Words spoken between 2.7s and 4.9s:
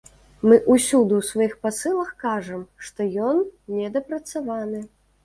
што ён недапрацаваны.